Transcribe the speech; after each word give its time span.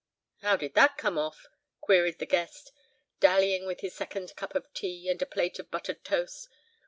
"How 0.41 0.55
did 0.55 0.73
that 0.73 0.97
come 0.97 1.19
off?" 1.19 1.45
queried 1.79 2.17
the 2.17 2.25
guest, 2.25 2.71
dallying 3.19 3.67
with 3.67 3.81
his 3.81 3.93
second 3.93 4.35
cup 4.35 4.55
of 4.55 4.73
tea, 4.73 5.07
and 5.09 5.21
a 5.21 5.27
plate 5.27 5.59
of 5.59 5.69
buttered 5.69 6.03
toast. 6.03 6.49